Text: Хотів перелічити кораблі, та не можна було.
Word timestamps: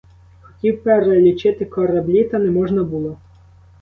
Хотів 0.41 0.83
перелічити 0.83 1.65
кораблі, 1.65 2.23
та 2.23 2.39
не 2.39 2.51
можна 2.51 2.83
було. 2.83 3.17